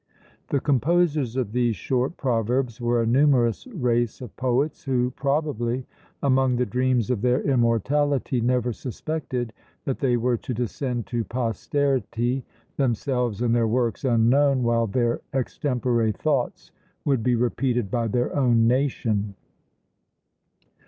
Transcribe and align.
The 0.47 0.59
composers 0.59 1.35
of 1.35 1.51
these 1.51 1.75
short 1.75 2.17
proverbs 2.17 2.81
were 2.81 3.03
a 3.03 3.05
numerous 3.05 3.67
race 3.67 4.19
of 4.19 4.35
poets, 4.35 4.83
who, 4.85 5.11
probably, 5.11 5.85
among 6.23 6.55
the 6.55 6.65
dreams 6.65 7.11
of 7.11 7.21
their 7.21 7.43
immortality 7.43 8.41
never 8.41 8.73
suspected 8.73 9.53
that 9.85 9.99
they 9.99 10.17
were 10.17 10.37
to 10.37 10.55
descend 10.55 11.05
to 11.05 11.23
posterity, 11.23 12.43
themselves 12.77 13.43
and 13.43 13.53
their 13.55 13.67
works 13.67 14.03
unknown, 14.03 14.63
while 14.63 14.87
their 14.87 15.21
extempore 15.35 16.11
thoughts 16.11 16.71
would 17.05 17.21
be 17.21 17.35
repeated 17.35 17.91
by 17.91 18.07
their 18.07 18.35
own 18.35 18.65
nation. 18.65 19.35